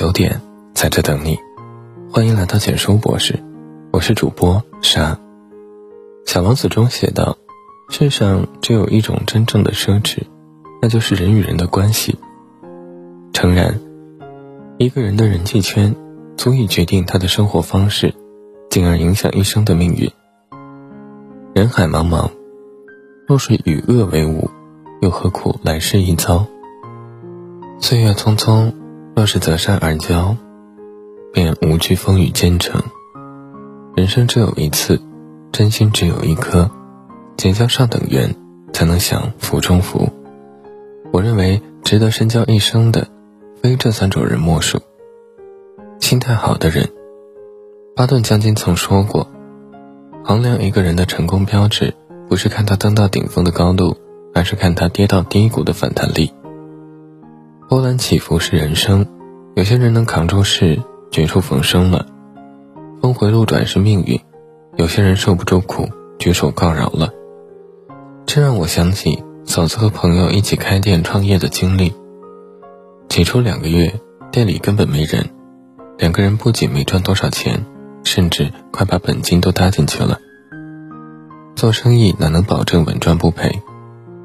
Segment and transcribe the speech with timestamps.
[0.00, 0.40] 九点，
[0.72, 1.38] 在这等你。
[2.10, 3.38] 欢迎来到简书博士，
[3.92, 5.20] 我是主播沙。
[6.24, 7.36] 小王子中写道
[7.92, 10.22] ：“世上只有一种真正的奢侈，
[10.80, 12.16] 那就是人与人的关系。”
[13.34, 13.78] 诚然，
[14.78, 15.94] 一个人的人际圈
[16.34, 18.14] 足以决定他的生活方式，
[18.70, 20.10] 进而影响一生的命运。
[21.52, 22.30] 人海茫茫，
[23.26, 24.48] 若是与恶为伍，
[25.02, 26.46] 又何苦来世一遭？
[27.80, 28.72] 岁月匆匆，
[29.14, 30.36] 若是择善而交，
[31.32, 32.82] 便无惧风雨兼程。
[33.94, 35.00] 人生只有一次，
[35.52, 36.70] 真心只有一颗，
[37.36, 38.34] 结交上等缘，
[38.72, 40.08] 才能享福中福。
[41.12, 43.08] 我认为，值得深交一生的，
[43.60, 44.80] 非这三种人莫属。
[45.98, 46.88] 心态好的人，
[47.94, 49.28] 巴顿将军曾说过：
[50.24, 51.92] 衡量一个人的成功标志，
[52.28, 53.96] 不是看他登到顶峰的高度，
[54.32, 56.32] 而是看他跌到低谷的反弹力。
[57.70, 59.06] 波澜起伏是人生，
[59.54, 60.82] 有些人能扛住事，
[61.12, 62.04] 绝处逢生了；
[63.00, 64.20] 峰回路转是命运，
[64.76, 67.12] 有些人受不住苦，举手告饶了。
[68.26, 71.94] 这让我想起嫂子和朋友一起开店创业的经历。
[73.08, 74.00] 起初两个月，
[74.32, 75.30] 店里根本没人，
[75.96, 77.64] 两个人不仅没赚多少钱，
[78.02, 80.18] 甚至快把本金都搭进去了。
[81.54, 83.62] 做生意哪能保证稳赚不赔？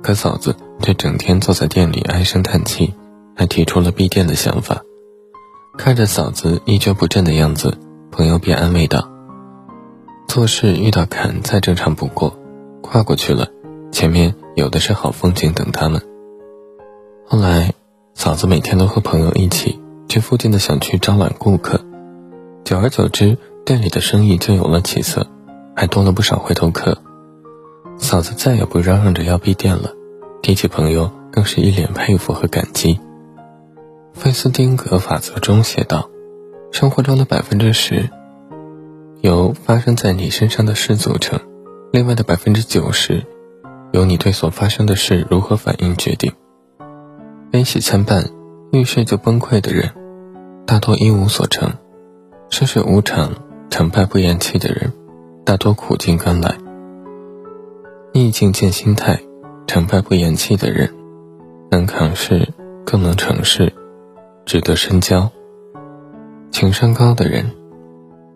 [0.01, 2.95] 可嫂子却整天坐在店里唉声叹气。
[3.35, 4.81] 还提出了闭店的想法，
[5.77, 7.77] 看着嫂子一蹶不振的样子，
[8.11, 9.09] 朋友便安慰道
[10.27, 12.37] ：“做事遇到坎再正常不过，
[12.81, 13.47] 跨过去了，
[13.91, 16.01] 前面有的是好风景等他们。”
[17.27, 17.73] 后来，
[18.13, 21.81] 嫂子每天都和朋友一起去附近的小区招揽顾客，
[22.63, 25.27] 久而久之，店里的生意就有了起色，
[25.75, 26.97] 还多了不少回头客。
[27.97, 29.91] 嫂子再也不嚷嚷着要闭店了，
[30.41, 32.99] 提起朋友，更是一脸佩服和感激。
[34.15, 36.09] 费斯汀格法则中写道
[36.71, 38.09] ：“生活中的百分之十
[39.21, 41.39] 由发生在你身上的事组成，
[41.91, 43.23] 另外的百分之九十
[43.91, 46.31] 由你对所发生的事如何反应决定。
[47.51, 48.29] 悲喜参半，
[48.71, 49.91] 遇事就崩溃的人，
[50.65, 51.71] 大多一无所成；
[52.49, 53.33] 世事无常，
[53.69, 54.93] 成败不言弃的人，
[55.43, 56.57] 大多苦尽甘来。
[58.13, 59.21] 逆境见心态，
[59.67, 60.95] 成败不言弃的人，
[61.69, 62.47] 能扛事，
[62.85, 63.73] 更能成事。”
[64.45, 65.31] 值得深交。
[66.51, 67.51] 情商高的人，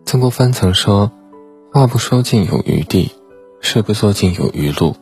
[0.05, 1.11] 曾国藩曾说
[1.71, 3.11] ：“话不说尽有余地，
[3.61, 4.95] 事不做尽有余路，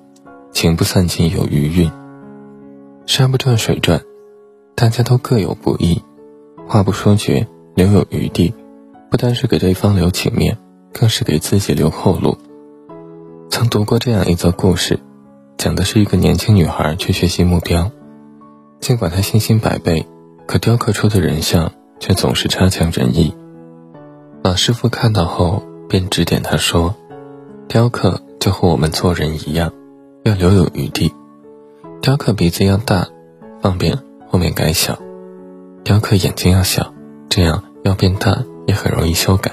[0.52, 1.90] 情不散尽有余韵。
[3.06, 4.02] 山不转水转，
[4.76, 6.04] 大家都各有不易。
[6.68, 8.54] 话不说绝，留有余地，
[9.10, 10.58] 不单是给对方留情面，
[10.92, 12.38] 更是给自己留后路。”
[13.50, 15.00] 曾读过这样一则故事，
[15.58, 17.90] 讲的是一个年轻女孩去学习目标，
[18.82, 20.06] 尽管她信心百倍。
[20.48, 23.36] 可雕刻出的人像却总是差强人意。
[24.44, 26.96] 老师傅看到后便指点他说
[27.68, 29.74] ：“雕刻就和我们做人一样，
[30.24, 31.14] 要留有余地。
[32.02, 33.10] 雕刻鼻子要大，
[33.62, 34.00] 方便
[34.30, 34.94] 后面改小；
[35.84, 36.94] 雕刻眼睛要小，
[37.28, 39.52] 这样要变大也很容易修改。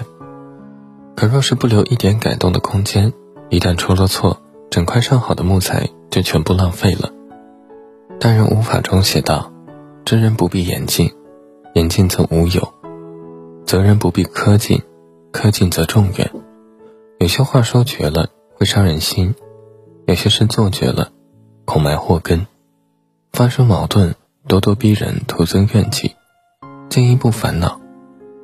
[1.16, 3.12] 可若是不留一点改动的空间，
[3.48, 4.40] 一旦出了错，
[4.70, 7.10] 整块上好的木材就全部浪费了。”
[8.20, 9.53] 《大人无法》中写道。
[10.04, 11.10] 知人不必言尽，
[11.72, 12.60] 言尽则无有；
[13.64, 14.82] 责人不必苛尽，
[15.32, 16.30] 苛尽则众远。
[17.18, 19.34] 有些话说绝了会伤人心，
[20.06, 21.10] 有些事做绝了
[21.64, 22.46] 恐埋祸根。
[23.32, 24.14] 发生矛盾，
[24.46, 26.10] 咄咄逼人，徒增怨气；
[26.90, 27.80] 进一步烦恼，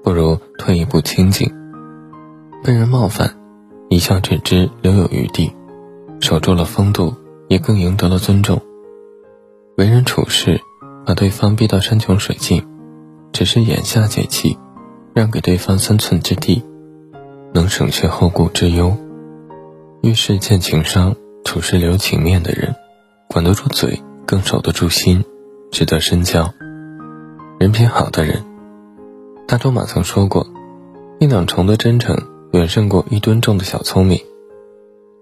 [0.03, 1.53] 不如退一步清静。
[2.65, 3.37] 被人冒犯，
[3.91, 5.54] 一笑置之，留有余地，
[6.21, 7.15] 守住了风度，
[7.48, 8.62] 也更赢得了尊重。
[9.77, 10.59] 为人处事。
[11.06, 12.66] 把对方逼到山穷水尽，
[13.33, 14.59] 只是眼下解气，
[15.15, 16.62] 让给对方三寸之地，
[17.53, 18.97] 能省却后顾之忧。
[20.03, 22.75] 遇事见情商，处事留情面的人，
[23.28, 25.24] 管得住嘴，更守得住心，
[25.71, 26.53] 值得深交。
[27.59, 28.45] 人品好的人，
[29.47, 30.47] 大仲马曾说过
[31.21, 32.16] ：“一两重的真诚，
[32.53, 34.21] 远胜过一吨重的小聪明。”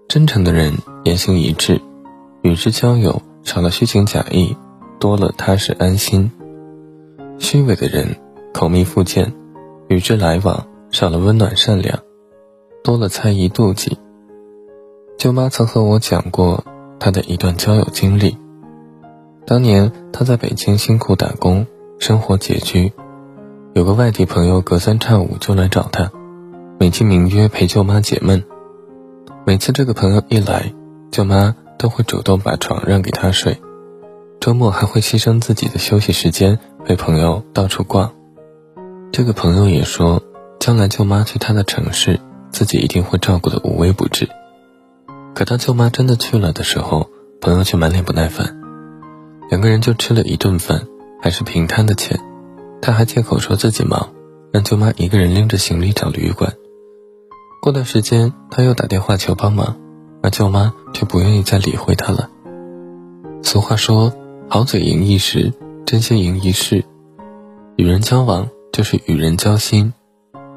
[0.07, 1.81] 真诚的人言行一致，
[2.41, 4.55] 与之交友少了虚情假意。
[4.99, 6.29] 多了踏实安心，
[7.39, 8.17] 虚伪的人
[8.53, 9.33] 口蜜腹剑，
[9.87, 11.99] 与之来往少了温暖善良，
[12.83, 13.97] 多了猜疑妒忌。
[15.17, 16.65] 舅妈曾和我讲过
[16.99, 18.37] 她的一段交友经历。
[19.45, 21.65] 当年她在北京辛苦打工，
[21.97, 22.91] 生活拮据，
[23.73, 26.11] 有个外地朋友隔三差五就来找她，
[26.77, 28.43] 美其名曰陪舅妈解闷。
[29.45, 30.73] 每次这个朋友一来，
[31.09, 33.61] 舅妈都会主动把床让给他睡。
[34.39, 38.13] 周末还会牺牲自己的休息时间陪朋友到处逛。
[39.11, 40.23] 这个朋友也说，
[40.59, 42.19] 将来舅妈去他的城市，
[42.49, 44.29] 自己一定会照顾的无微不至。
[45.35, 47.09] 可当舅妈真的去了的时候，
[47.41, 48.57] 朋友却满脸不耐烦。
[49.49, 50.87] 两个人就吃了一顿饭，
[51.21, 52.19] 还是平摊的钱，
[52.81, 54.13] 他还借口说自己忙，
[54.53, 56.53] 让舅妈一个人拎着行李找旅馆。
[57.61, 59.77] 过段时间，他又打电话求帮忙，
[60.23, 62.29] 而舅妈却不愿意再理会他了。
[63.41, 64.13] 俗话说
[64.51, 65.53] ：“好嘴赢一时，
[65.85, 66.83] 真心赢一世。”
[67.77, 69.93] 与人交往就是与人交心，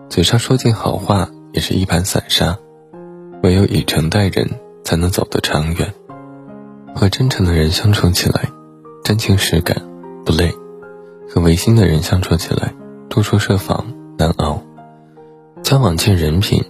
[0.09, 2.59] 嘴上说尽好话也是一盘散沙，
[3.43, 4.49] 唯有以诚待人，
[4.83, 5.93] 才能走得长远。
[6.95, 8.49] 和真诚的人相处起来，
[9.05, 9.77] 真情实感
[10.25, 10.49] 不累；
[11.29, 12.75] 和违心的人相处起来，
[13.11, 14.63] 多处设防难熬。
[15.63, 16.65] 交往见人品。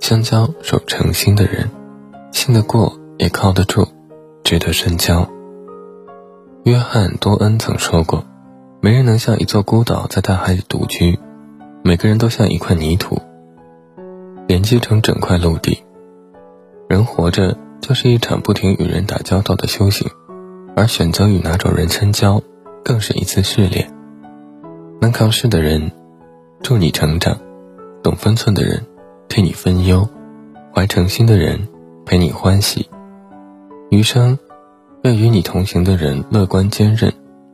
[0.00, 1.70] 相交守诚心的人，
[2.30, 3.88] 信得过也靠得住，
[4.42, 5.26] 值得深交。
[6.64, 8.24] 约翰多恩曾说过
[8.80, 11.18] ：“没人能像一座孤岛在大海里独居，
[11.82, 13.20] 每个人都像一块泥土，
[14.46, 15.82] 连接成整块陆地。
[16.88, 20.10] 人活着就是一场不停与人打交道的修行，
[20.74, 22.42] 而选择与哪种人深交，
[22.82, 23.92] 更是一次试炼。
[25.02, 25.92] 能扛事的人，
[26.62, 27.36] 助你成长；
[28.02, 28.84] 懂分寸的人。”
[29.26, 30.08] 替你分忧，
[30.72, 31.66] 怀诚心的人
[32.06, 32.88] 陪你欢喜，
[33.90, 34.38] 余生
[35.04, 37.12] 愿与你同行的人乐观坚韧，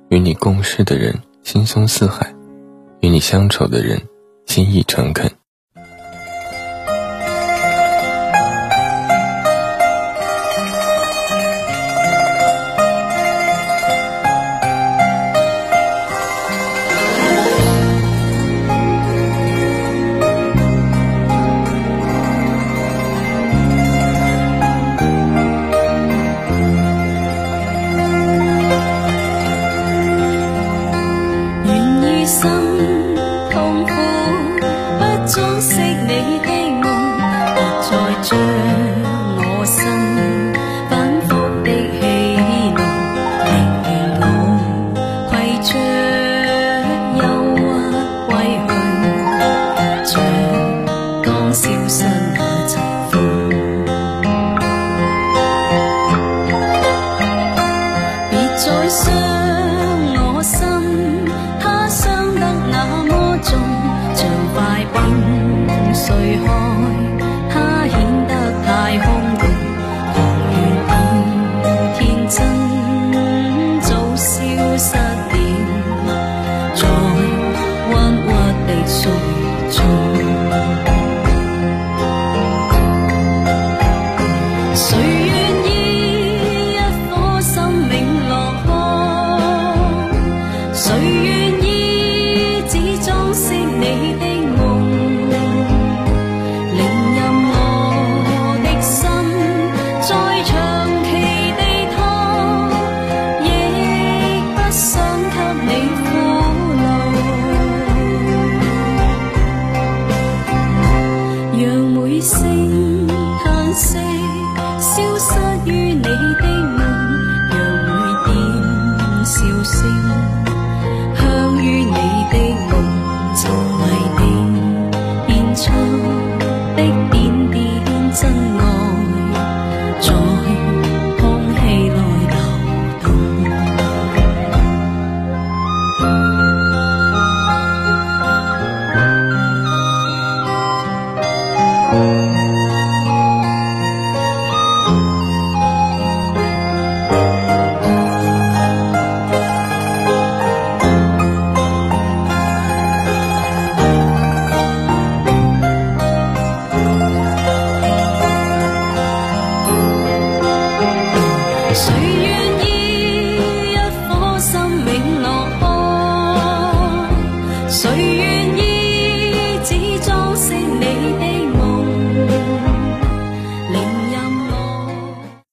[0.09, 2.33] 与你共事的人心胸似海，
[3.01, 4.01] 与你相处的人
[4.47, 5.29] 心意诚恳。
[51.91, 52.30] sun.